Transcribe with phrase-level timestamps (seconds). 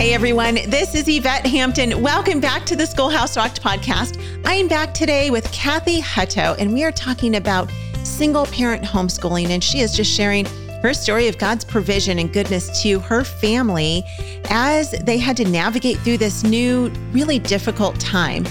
[0.00, 2.00] Hey everyone, this is Yvette Hampton.
[2.00, 4.18] Welcome back to the Schoolhouse Rocked podcast.
[4.46, 7.70] I am back today with Kathy Hutto, and we are talking about
[8.02, 9.50] single parent homeschooling.
[9.50, 10.46] And she is just sharing
[10.80, 14.02] her story of God's provision and goodness to her family
[14.48, 18.46] as they had to navigate through this new, really difficult time.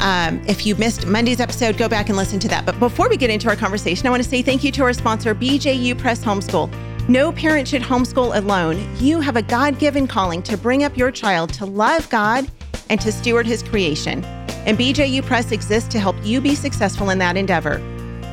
[0.00, 2.64] Um, if you missed Monday's episode, go back and listen to that.
[2.64, 4.94] But before we get into our conversation, I want to say thank you to our
[4.94, 6.72] sponsor, BJU Press Homeschool.
[7.06, 8.82] No parent should homeschool alone.
[8.96, 12.50] You have a God given calling to bring up your child to love God
[12.88, 14.24] and to steward his creation.
[14.64, 17.76] And BJU Press exists to help you be successful in that endeavor.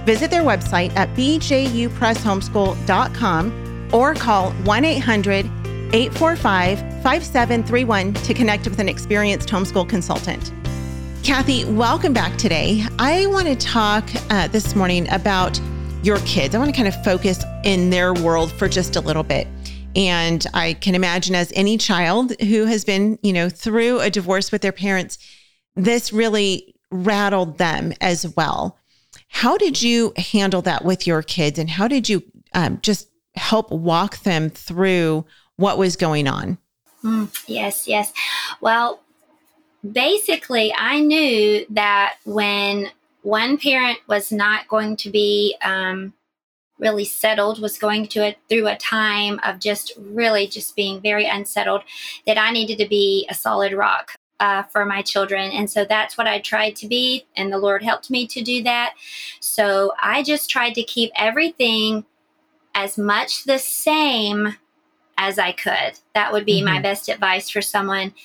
[0.05, 5.45] Visit their website at bjupresshomeschool.com or call 1 800
[5.93, 10.53] 845 5731 to connect with an experienced homeschool consultant.
[11.23, 12.85] Kathy, welcome back today.
[12.99, 15.59] I want to talk uh, this morning about
[16.03, 16.55] your kids.
[16.55, 19.47] I want to kind of focus in their world for just a little bit.
[19.95, 24.51] And I can imagine as any child who has been, you know, through a divorce
[24.51, 25.17] with their parents,
[25.75, 28.77] this really rattled them as well.
[29.27, 32.23] How did you handle that with your kids and how did you
[32.53, 35.25] um, just help walk them through
[35.57, 36.57] what was going on?
[37.03, 38.11] Mm, yes, yes.
[38.59, 39.01] Well,
[39.89, 46.13] basically, I knew that when one parent was not going to be um,
[46.79, 51.25] really settled, was going to it through a time of just really just being very
[51.25, 51.83] unsettled,
[52.25, 54.15] that I needed to be a solid rock.
[54.39, 55.51] Uh, for my children.
[55.51, 57.27] And so that's what I tried to be.
[57.35, 58.95] And the Lord helped me to do that.
[59.39, 62.05] So I just tried to keep everything
[62.73, 64.55] as much the same
[65.15, 65.99] as I could.
[66.15, 66.73] That would be mm-hmm.
[66.73, 68.15] my best advice for someone.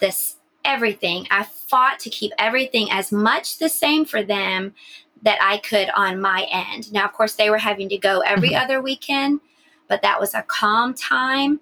[0.00, 0.35] This
[0.66, 1.26] everything.
[1.30, 4.74] I fought to keep everything as much the same for them
[5.22, 6.92] that I could on my end.
[6.92, 8.64] Now, of course, they were having to go every mm-hmm.
[8.64, 9.40] other weekend,
[9.88, 11.60] but that was a calm time.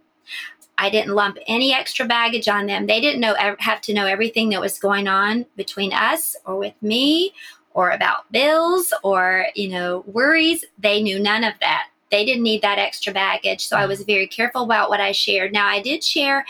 [0.76, 2.86] I didn't lump any extra baggage on them.
[2.86, 6.74] They didn't know have to know everything that was going on between us or with
[6.82, 7.32] me
[7.74, 10.64] or about bills or, you know, worries.
[10.78, 11.88] They knew none of that.
[12.10, 13.66] They didn't need that extra baggage.
[13.66, 15.52] So I was very careful about what I shared.
[15.52, 16.44] Now, I did share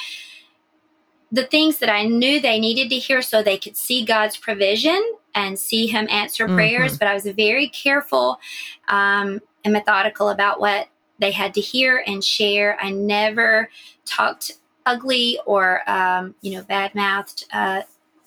[1.35, 5.03] the things that I knew they needed to hear so they could see God's provision
[5.35, 6.55] and see Him answer mm-hmm.
[6.55, 6.97] prayers.
[6.97, 8.39] But I was very careful
[8.87, 10.87] um, and methodical about what
[11.19, 12.79] they had to hear and share.
[12.81, 13.69] I never
[14.05, 14.53] talked
[14.87, 17.83] ugly or um, you know bad mouthed uh,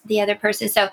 [0.07, 0.69] the other person.
[0.69, 0.89] So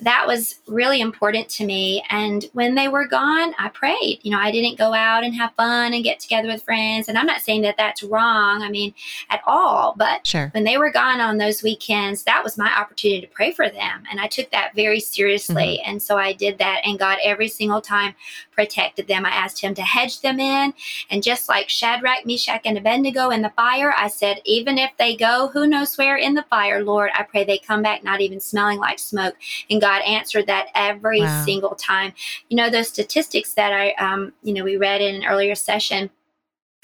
[0.00, 2.04] that was really important to me.
[2.10, 4.20] And when they were gone, I prayed.
[4.22, 7.08] You know, I didn't go out and have fun and get together with friends.
[7.08, 8.94] And I'm not saying that that's wrong, I mean,
[9.30, 9.94] at all.
[9.96, 10.48] But sure.
[10.54, 14.02] when they were gone on those weekends, that was my opportunity to pray for them.
[14.10, 15.80] And I took that very seriously.
[15.80, 15.90] Mm-hmm.
[15.90, 16.80] And so I did that.
[16.84, 18.14] And God, every single time,
[18.54, 19.26] protected them.
[19.26, 20.74] I asked Him to hedge them in.
[21.10, 25.16] And just like Shadrach, Meshach, and Abednego in the fire, I said, even if they
[25.16, 28.40] go, who knows where in the fire, Lord, I pray they come back not even
[28.40, 29.34] smelling like smoke.
[29.70, 31.44] And God answered that every wow.
[31.44, 32.12] single time.
[32.48, 36.10] You know, those statistics that I, um, you know, we read in an earlier session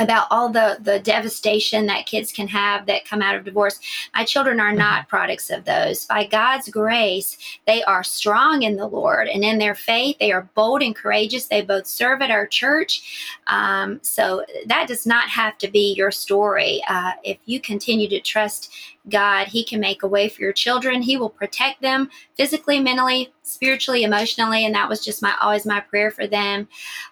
[0.00, 3.78] about all the the devastation that kids can have that come out of divorce.
[4.14, 5.10] My children are not mm-hmm.
[5.10, 6.06] products of those.
[6.06, 10.48] By god's grace they are strong in the lord and in their faith they are
[10.54, 11.46] bold and courageous.
[11.46, 13.38] They both serve at our church.
[13.46, 16.82] Um, so that does not have to be your story.
[16.88, 18.72] Uh, if you continue to trust
[19.08, 19.48] God.
[19.48, 21.02] He can make a way for your children.
[21.02, 24.66] He will protect them physically, mentally, spiritually, emotionally.
[24.66, 26.68] And that was just my always my prayer for them.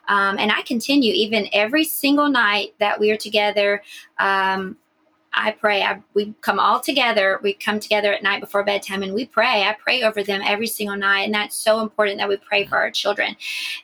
[0.08, 3.82] Um, and I continue even every single night that we are together.
[4.18, 4.76] Um,
[5.32, 5.82] I pray.
[5.82, 7.38] I, we come all together.
[7.42, 9.62] We come together at night before bedtime and we pray.
[9.62, 11.22] I pray over them every single night.
[11.22, 13.36] And that's so important that we pray for our children.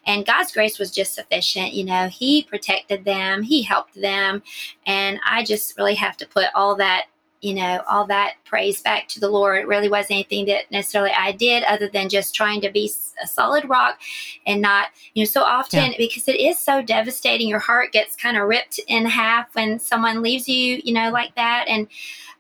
[0.07, 1.75] And God's grace was just sufficient.
[1.75, 4.43] You know, He protected them, He helped them.
[4.87, 7.05] And I just really have to put all that
[7.45, 9.59] you know, all that praise back to the Lord.
[9.59, 12.91] It really wasn't anything that necessarily I did other than just trying to be
[13.23, 14.01] a solid rock
[14.47, 15.99] and not, you know, so often yeah.
[15.99, 20.23] because it is so devastating, your heart gets kind of ripped in half when someone
[20.23, 21.67] leaves you, you know, like that.
[21.69, 21.87] And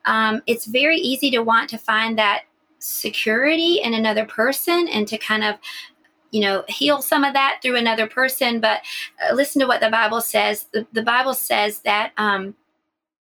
[0.06, 2.44] um, it's very easy to want to find that
[2.78, 5.56] security in another person and to kind of
[6.30, 8.82] you know heal some of that through another person but
[9.22, 12.54] uh, listen to what the bible says the, the bible says that um,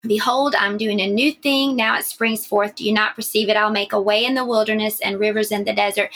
[0.04, 1.76] Behold, I'm doing a new thing.
[1.76, 2.76] Now it springs forth.
[2.76, 3.58] Do you not perceive it?
[3.58, 6.10] I'll make a way in the wilderness and rivers in the desert.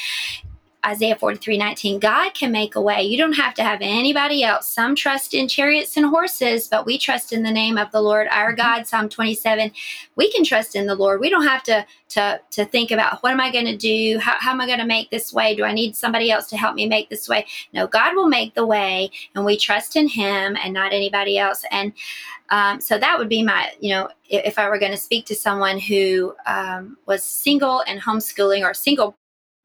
[0.86, 3.02] Isaiah 43 19, God can make a way.
[3.02, 4.68] You don't have to have anybody else.
[4.68, 8.28] Some trust in chariots and horses, but we trust in the name of the Lord
[8.32, 8.62] our mm-hmm.
[8.62, 8.88] God.
[8.88, 9.72] Psalm 27.
[10.16, 11.20] We can trust in the Lord.
[11.20, 14.20] We don't have to to to think about what am I going to do?
[14.20, 15.56] How, how am I going to make this way?
[15.56, 17.46] Do I need somebody else to help me make this way?
[17.74, 21.64] No, God will make the way, and we trust in Him and not anybody else.
[21.72, 21.94] And
[22.50, 25.26] um, so that would be my, you know, if, if I were going to speak
[25.28, 29.16] to someone who um, was single and homeschooling or single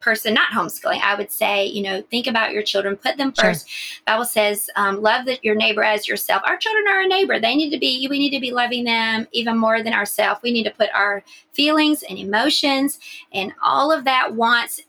[0.00, 1.00] person not homeschooling.
[1.00, 3.68] I would say you know think about your children put them first.
[3.68, 4.02] Sure.
[4.06, 6.42] bible says um, love that your neighbor as yourself.
[6.46, 7.38] Our children are a neighbor.
[7.38, 10.52] They need to be we need to be loving them even more than ourselves we
[10.52, 11.22] need to put our
[11.52, 13.00] feelings and emotions
[13.32, 14.80] and all of that wants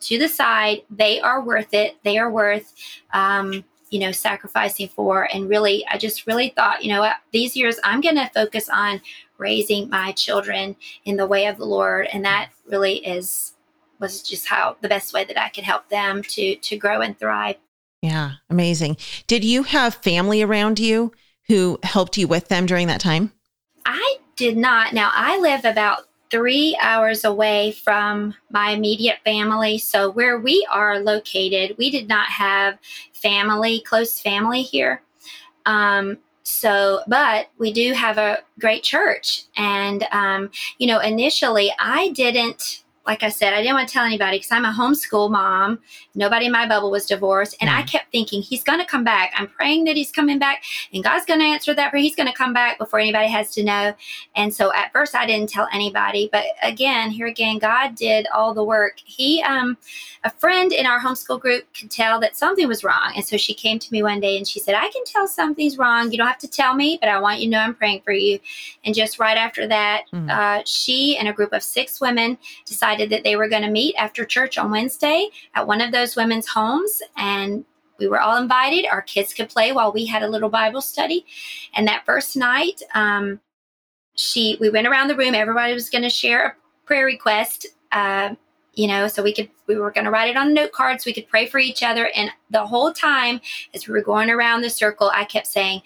[0.00, 0.82] to the side.
[0.90, 1.96] They are worth it.
[2.04, 2.74] They are worth
[3.12, 5.28] um, you know sacrificing for.
[5.34, 9.00] And really i just really thought you know these years i'm going to focus on
[9.38, 10.76] raising my children
[11.06, 12.06] in the way of the lord.
[12.12, 13.54] And that really is
[14.00, 17.18] was just how the best way that I could help them to to grow and
[17.18, 17.56] thrive.
[18.02, 18.96] Yeah, amazing.
[19.26, 21.12] Did you have family around you
[21.48, 23.32] who helped you with them during that time?
[23.84, 24.94] I did not.
[24.94, 29.78] Now I live about three hours away from my immediate family.
[29.78, 32.78] So where we are located, we did not have
[33.12, 35.02] family, close family here.
[35.66, 42.08] Um, so but we do have a great church and um, you know initially i
[42.10, 45.80] didn't like I said, I didn't want to tell anybody because I'm a homeschool mom.
[46.14, 47.56] Nobody in my bubble was divorced.
[47.60, 49.32] And I kept thinking, he's going to come back.
[49.36, 50.62] I'm praying that he's coming back
[50.92, 52.02] and God's going to answer that prayer.
[52.02, 53.94] He's going to come back before anybody has to know.
[54.36, 56.28] And so at first I didn't tell anybody.
[56.30, 58.98] But again, here again, God did all the work.
[59.02, 59.78] He, um,
[60.22, 63.12] a friend in our homeschool group could tell that something was wrong.
[63.16, 65.78] And so she came to me one day and she said, I can tell something's
[65.78, 66.12] wrong.
[66.12, 68.12] You don't have to tell me, but I want you to know I'm praying for
[68.12, 68.38] you.
[68.84, 70.28] And just right after that, mm-hmm.
[70.28, 72.36] uh, she and a group of six women
[72.66, 75.92] decided decided that they were going to meet after church on Wednesday at one of
[75.92, 77.02] those women's homes.
[77.16, 77.64] And
[77.98, 78.86] we were all invited.
[78.90, 81.24] Our kids could play while we had a little Bible study.
[81.74, 83.40] And that first night, um,
[84.16, 85.34] she we went around the room.
[85.34, 87.66] Everybody was going to share a prayer request.
[87.92, 88.34] Uh,
[88.74, 91.04] you know, so we could we were going to write it on note cards.
[91.04, 92.10] We could pray for each other.
[92.14, 93.40] And the whole time,
[93.74, 95.82] as we were going around the circle, I kept saying,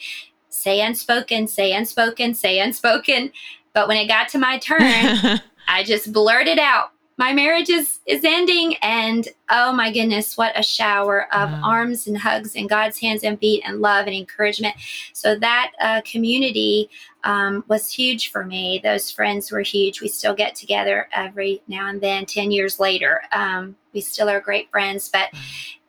[0.49, 3.33] "Say unspoken, say unspoken, say unspoken."
[3.73, 8.25] But when it got to my turn, I just blurted out, my marriage is is
[8.25, 11.61] ending and oh my goodness what a shower of wow.
[11.63, 14.75] arms and hugs and god's hands and feet and love and encouragement.
[15.13, 16.91] So that uh, community
[17.23, 18.81] um, was huge for me.
[18.83, 20.01] Those friends were huge.
[20.01, 23.23] We still get together every now and then 10 years later.
[23.33, 25.29] Um, we still are great friends but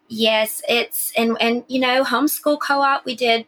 [0.08, 3.48] yes it's and and you know homeschool co-op we did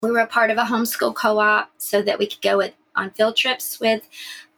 [0.00, 3.10] we were a part of a homeschool co-op so that we could go with on
[3.10, 4.08] field trips with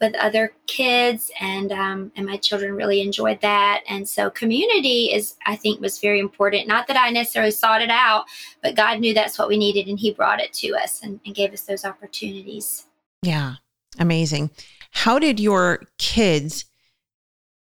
[0.00, 3.82] with other kids and um, and my children really enjoyed that.
[3.88, 6.69] And so community is i think was very important.
[6.69, 8.25] Not that i necessarily sought it out
[8.62, 11.35] but god knew that's what we needed and he brought it to us and, and
[11.35, 12.87] gave us those opportunities.
[13.23, 13.55] Yeah.
[13.99, 14.50] Amazing.
[14.93, 16.64] How did your kids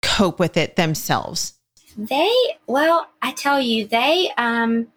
[0.01, 1.53] cope with it themselves?
[1.97, 2.31] They
[2.67, 4.87] well i tell you they um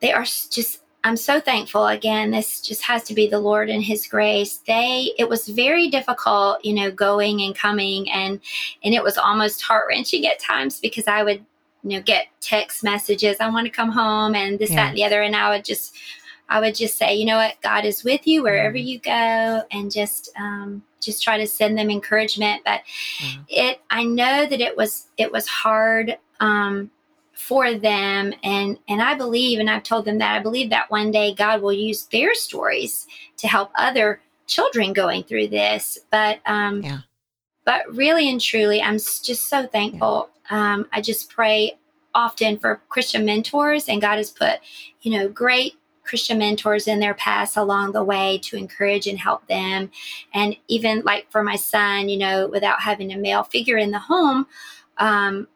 [0.00, 2.32] they are just I'm so thankful again.
[2.32, 4.58] This just has to be the Lord and His grace.
[4.66, 8.40] They, it was very difficult, you know, going and coming, and
[8.82, 11.44] and it was almost heart wrenching at times because I would,
[11.84, 13.36] you know, get text messages.
[13.38, 14.76] I want to come home, and this, yeah.
[14.76, 15.96] that, and the other, and I would just,
[16.48, 18.84] I would just say, you know what, God is with you wherever mm.
[18.84, 22.62] you go, and just, um, just try to send them encouragement.
[22.64, 22.80] But
[23.18, 23.44] mm.
[23.48, 26.18] it, I know that it was, it was hard.
[26.40, 26.90] Um,
[27.38, 31.12] for them and and I believe and I've told them that I believe that one
[31.12, 33.06] day God will use their stories
[33.36, 36.98] to help other children going through this but um yeah.
[37.64, 40.72] but really and truly I'm just so thankful yeah.
[40.72, 41.78] um I just pray
[42.12, 44.58] often for Christian mentors and God has put
[45.02, 49.46] you know great Christian mentors in their past along the way to encourage and help
[49.46, 49.90] them.
[50.32, 53.98] And even like for my son, you know, without having a male figure in the
[53.98, 54.46] home,
[54.96, 55.48] um,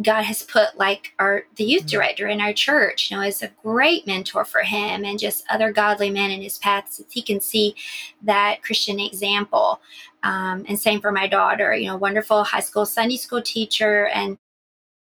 [0.00, 1.96] God has put like our the youth mm-hmm.
[1.96, 5.72] director in our church, you know, as a great mentor for him and just other
[5.72, 7.74] godly men in his path so he can see
[8.22, 9.80] that Christian example.
[10.22, 14.38] Um, and same for my daughter, you know, wonderful high school Sunday school teacher and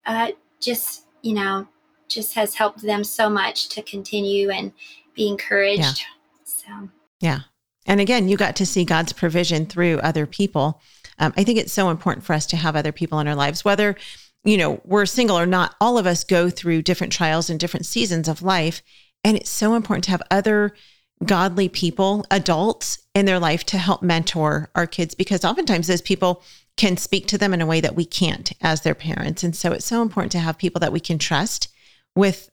[0.05, 1.67] uh, just, you know,
[2.07, 4.71] just has helped them so much to continue and
[5.15, 5.81] be encouraged.
[5.81, 6.43] Yeah.
[6.43, 6.89] So
[7.21, 7.39] Yeah.
[7.85, 10.81] And again, you got to see God's provision through other people.
[11.19, 13.63] Um, I think it's so important for us to have other people in our lives,
[13.63, 13.95] whether
[14.45, 17.85] you know, we're single or not, all of us go through different trials and different
[17.85, 18.81] seasons of life.
[19.23, 20.73] And it's so important to have other
[21.25, 26.43] godly people, adults in their life to help mentor our kids because oftentimes those people
[26.77, 29.43] can speak to them in a way that we can't as their parents.
[29.43, 31.69] And so it's so important to have people that we can trust
[32.15, 32.49] with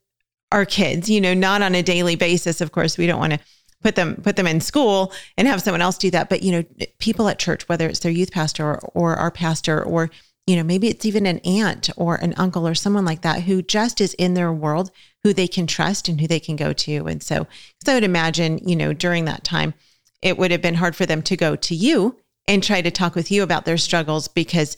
[0.50, 2.60] our kids, you know, not on a daily basis.
[2.60, 3.40] Of course, we don't want to
[3.82, 6.64] put them put them in school and have someone else do that, but you know,
[7.00, 10.08] people at church, whether it's their youth pastor or, or our pastor or
[10.52, 13.62] you know, maybe it's even an aunt or an uncle or someone like that who
[13.62, 14.90] just is in their world,
[15.22, 17.06] who they can trust and who they can go to.
[17.06, 17.46] And so,
[17.82, 19.72] so I would imagine, you know, during that time,
[20.20, 23.14] it would have been hard for them to go to you and try to talk
[23.14, 24.76] with you about their struggles because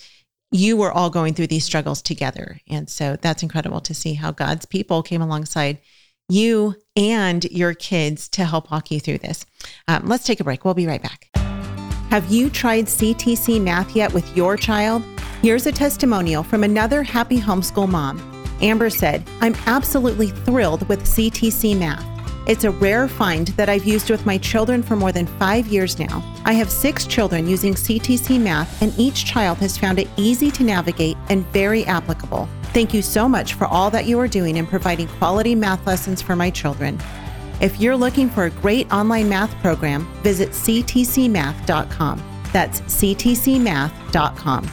[0.53, 2.61] you were all going through these struggles together.
[2.69, 5.79] And so that's incredible to see how God's people came alongside
[6.29, 9.45] you and your kids to help walk you through this.
[9.89, 10.65] Um, let's take a break.
[10.65, 11.31] We'll be right back.
[12.11, 15.03] Have you tried CTC math yet with your child?
[15.45, 18.19] Here's a testimonial from another happy homeschool mom.
[18.63, 22.03] Amber said, I'm absolutely thrilled with CTC math.
[22.49, 25.99] It's a rare find that I've used with my children for more than five years
[25.99, 26.25] now.
[26.47, 30.63] I have six children using CTC Math, and each child has found it easy to
[30.63, 32.49] navigate and very applicable.
[32.73, 36.23] Thank you so much for all that you are doing in providing quality math lessons
[36.23, 36.99] for my children.
[37.61, 42.23] If you're looking for a great online math program, visit ctcmath.com.
[42.51, 44.71] That's ctcmath.com.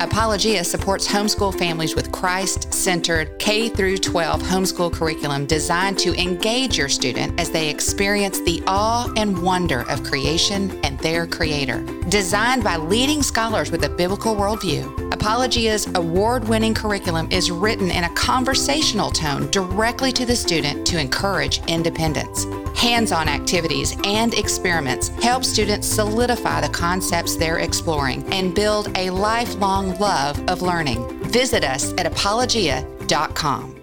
[0.00, 6.88] Apologia supports homeschool families with Christ-centered K through 12 homeschool curriculum designed to engage your
[6.88, 11.80] student as they experience the awe and wonder of creation and their creator.
[12.10, 18.14] Designed by leading scholars with a biblical worldview, Apologia's award-winning curriculum is written in a
[18.14, 22.44] conversational tone directly to the student to encourage independence.
[22.78, 29.10] Hands on activities and experiments help students solidify the concepts they're exploring and build a
[29.10, 31.04] lifelong love of learning.
[31.24, 33.74] Visit us at apologia.com.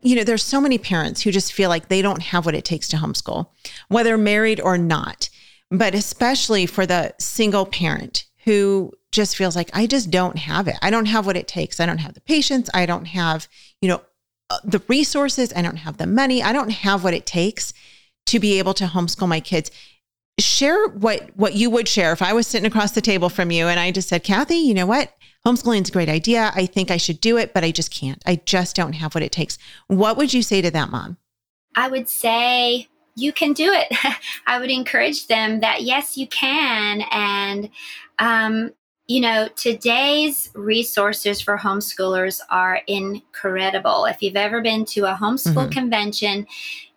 [0.00, 2.64] You know, there's so many parents who just feel like they don't have what it
[2.64, 3.48] takes to homeschool,
[3.88, 5.28] whether married or not,
[5.72, 10.76] but especially for the single parent who just feels like I just don't have it.
[10.82, 11.80] I don't have what it takes.
[11.80, 12.70] I don't have the patience.
[12.72, 13.48] I don't have,
[13.80, 14.02] you know,
[14.50, 15.52] uh, the resources.
[15.54, 16.42] I don't have the money.
[16.42, 17.72] I don't have what it takes
[18.26, 19.70] to be able to homeschool my kids.
[20.38, 23.66] Share what what you would share if I was sitting across the table from you
[23.66, 25.12] and I just said, Kathy, you know what?
[25.46, 26.52] Homeschooling is a great idea.
[26.54, 28.22] I think I should do it, but I just can't.
[28.26, 29.58] I just don't have what it takes.
[29.86, 31.16] What would you say to that mom?
[31.74, 33.96] I would say you can do it.
[34.46, 37.02] I would encourage them that yes, you can.
[37.10, 37.70] And
[38.18, 38.72] um,
[39.10, 44.04] you know, today's resources for homeschoolers are incredible.
[44.04, 45.70] If you've ever been to a homeschool mm-hmm.
[45.70, 46.46] convention,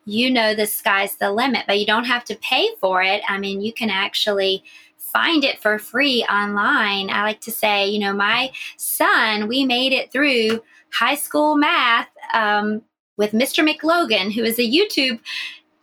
[0.06, 3.24] you know the sky's the limit, but you don't have to pay for it.
[3.28, 4.64] I mean, you can actually
[5.00, 7.10] find it for free online.
[7.10, 12.10] I like to say, you know, my son, we made it through high school math
[12.36, 12.84] um,
[13.18, 13.68] with Mr.
[13.68, 15.20] McLogan, who is a YouTube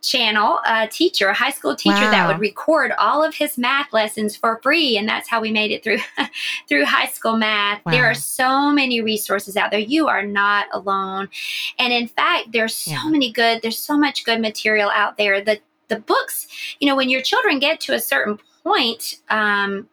[0.01, 2.11] channel a teacher, a high school teacher wow.
[2.11, 5.71] that would record all of his math lessons for free, and that's how we made
[5.71, 5.99] it through
[6.67, 7.85] through high school math.
[7.85, 7.91] Wow.
[7.91, 9.79] There are so many resources out there.
[9.79, 11.29] You are not alone,
[11.77, 13.09] and in fact, there's so yeah.
[13.09, 13.61] many good.
[13.61, 15.41] There's so much good material out there.
[15.41, 16.47] The the books,
[16.79, 19.15] you know, when your children get to a certain point.
[19.29, 19.87] Um,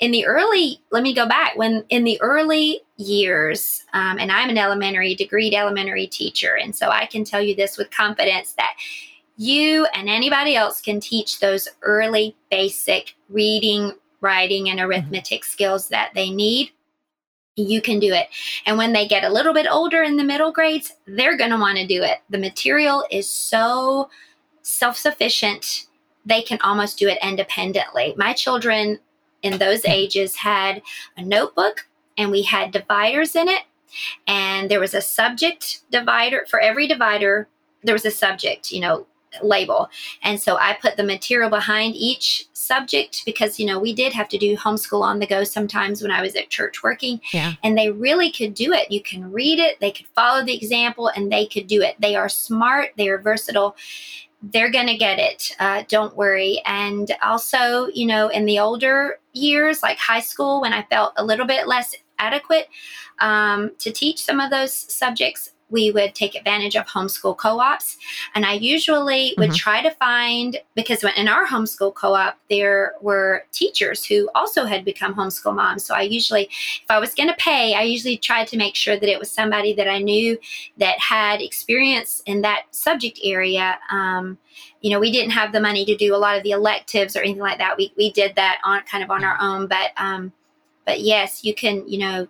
[0.00, 1.56] in the early, let me go back.
[1.56, 6.88] When in the early years, um, and I'm an elementary degreed elementary teacher, and so
[6.88, 8.74] I can tell you this with confidence that
[9.36, 14.90] you and anybody else can teach those early basic reading, writing, and mm-hmm.
[14.90, 15.50] arithmetic mm-hmm.
[15.50, 16.70] skills that they need.
[17.56, 18.28] You can do it.
[18.64, 21.58] And when they get a little bit older in the middle grades, they're going to
[21.58, 22.18] want to do it.
[22.30, 24.08] The material is so
[24.62, 25.86] self sufficient,
[26.24, 28.14] they can almost do it independently.
[28.16, 29.00] My children
[29.42, 30.82] in those ages had
[31.16, 31.86] a notebook
[32.16, 33.62] and we had dividers in it.
[34.26, 37.48] And there was a subject divider for every divider.
[37.82, 39.06] There was a subject, you know,
[39.42, 39.88] label.
[40.22, 44.28] And so I put the material behind each subject because, you know, we did have
[44.28, 47.20] to do homeschool on the go sometimes when I was at church working.
[47.32, 47.54] Yeah.
[47.62, 48.90] And they really could do it.
[48.90, 51.96] You can read it, they could follow the example, and they could do it.
[51.98, 53.76] They are smart, they are versatile.
[54.42, 55.54] They're going to get it.
[55.60, 56.60] Uh, don't worry.
[56.66, 61.24] And also, you know, in the older years, like high school, when I felt a
[61.24, 62.68] little bit less adequate
[63.20, 67.96] um, to teach some of those subjects, we would take advantage of homeschool co-ops.
[68.34, 69.56] And i usually would mm-hmm.
[69.56, 74.84] try to find because when in our homeschool co-op there were teachers who also had
[74.84, 75.84] become homeschool moms.
[75.84, 78.96] So i usually if i was going to pay i usually tried to make sure
[78.96, 80.38] that it was somebody that i knew
[80.76, 83.78] that had experience in that subject area.
[83.90, 84.38] Um,
[84.82, 87.20] you know we didn't have the money to do a lot of the electives or
[87.20, 87.76] anything like that.
[87.78, 90.32] We, we did that on kind of on our own but um,
[90.84, 92.28] but yes you can you know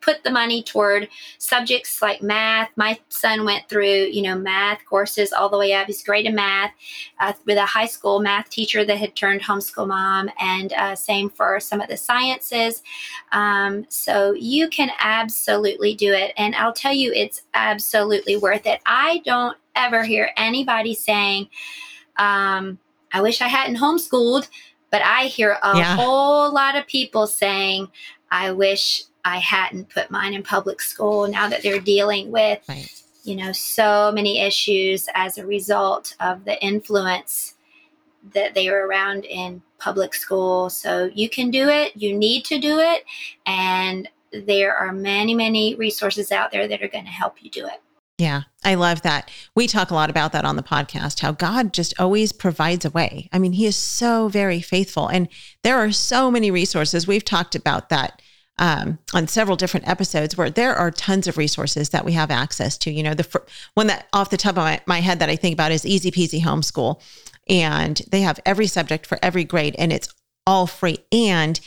[0.00, 1.08] put the money toward
[1.38, 2.70] subjects like math.
[2.76, 5.86] My son went through, you know, math courses all the way up.
[5.86, 6.72] He's great in math
[7.20, 11.30] uh, with a high school math teacher that had turned homeschool mom, and uh, same
[11.30, 12.82] for some of the sciences.
[13.30, 16.32] Um, so you can absolutely do it.
[16.36, 18.80] And I'll tell you, it's absolutely worth it.
[18.84, 21.48] I don't ever hear anybody saying,
[22.16, 22.78] um,
[23.12, 24.48] I wish I hadn't homeschooled.
[24.90, 25.96] But I hear a yeah.
[25.96, 27.88] whole lot of people saying,
[28.30, 33.02] I wish I hadn't put mine in public school now that they're dealing with, right.
[33.24, 37.54] you know, so many issues as a result of the influence
[38.34, 40.70] that they were around in public school.
[40.70, 43.04] So you can do it, you need to do it,
[43.46, 47.66] and there are many, many resources out there that are going to help you do
[47.66, 47.80] it.
[48.18, 49.30] Yeah, I love that.
[49.56, 52.90] We talk a lot about that on the podcast, how God just always provides a
[52.90, 53.28] way.
[53.32, 55.08] I mean, He is so very faithful.
[55.08, 55.28] And
[55.62, 57.06] there are so many resources.
[57.06, 58.22] We've talked about that
[58.62, 62.78] um, on several different episodes where there are tons of resources that we have access
[62.78, 62.92] to.
[62.92, 63.38] You know, the fr-
[63.74, 66.12] one that off the top of my, my head that I think about is Easy
[66.12, 67.00] Peasy Homeschool.
[67.48, 70.14] And they have every subject for every grade and it's
[70.46, 70.98] all free.
[71.10, 71.58] And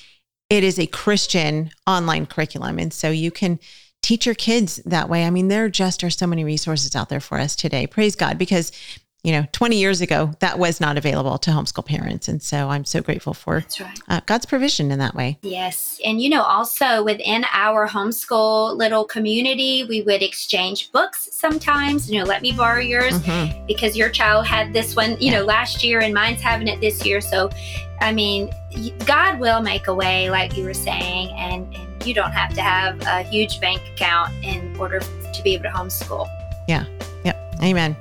[0.49, 2.79] it is a Christian online curriculum.
[2.79, 3.59] And so you can
[4.01, 5.25] teach your kids that way.
[5.25, 7.87] I mean, there just are so many resources out there for us today.
[7.87, 8.71] Praise God, because
[9.25, 12.27] you know, 20 years ago, that was not available to homeschool parents.
[12.27, 13.99] And so I'm so grateful for right.
[14.07, 15.39] uh, God's provision in that way.
[15.41, 15.99] Yes.
[16.05, 22.07] And, you know, also within our homeschool little community, we would exchange books sometimes.
[22.07, 23.65] You know, let me borrow yours mm-hmm.
[23.65, 25.39] because your child had this one, you yeah.
[25.39, 27.19] know, last year and mine's having it this year.
[27.19, 27.49] So,
[28.01, 28.51] I mean,
[29.07, 32.61] God will make a way, like you were saying, and, and you don't have to
[32.61, 36.29] have a huge bank account in order to be able to homeschool.
[36.67, 36.85] Yeah.
[37.23, 37.55] Yep.
[37.63, 37.97] Amen.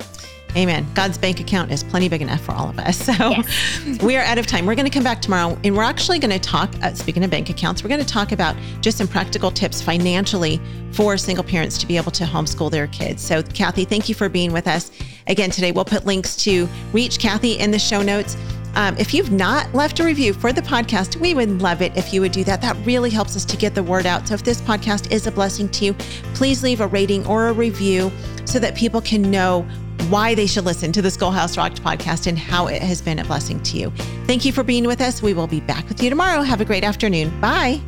[0.56, 0.86] Amen.
[0.94, 3.04] God's bank account is plenty big enough for all of us.
[3.14, 4.02] So yes.
[4.02, 4.64] we are out of time.
[4.66, 7.30] We're going to come back tomorrow and we're actually going to talk, uh, speaking of
[7.30, 10.60] bank accounts, we're going to talk about just some practical tips financially
[10.92, 13.22] for single parents to be able to homeschool their kids.
[13.22, 14.90] So, Kathy, thank you for being with us
[15.26, 15.70] again today.
[15.70, 18.36] We'll put links to reach Kathy in the show notes.
[18.74, 22.12] Um, if you've not left a review for the podcast, we would love it if
[22.12, 22.60] you would do that.
[22.62, 24.26] That really helps us to get the word out.
[24.26, 25.94] So if this podcast is a blessing to you,
[26.34, 28.10] please leave a rating or a review
[28.44, 29.66] so that people can know
[30.08, 33.24] why they should listen to the Schoolhouse Rocked podcast and how it has been a
[33.24, 33.90] blessing to you.
[34.26, 35.22] Thank you for being with us.
[35.22, 36.42] We will be back with you tomorrow.
[36.42, 37.38] Have a great afternoon.
[37.40, 37.80] Bye.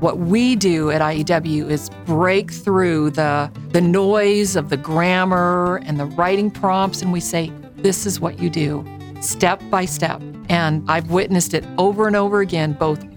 [0.00, 5.98] What we do at IEW is break through the, the noise of the grammar and
[5.98, 8.84] the writing prompts, and we say, this is what you do,
[9.22, 10.20] step by step.
[10.50, 13.02] And I've witnessed it over and over again, both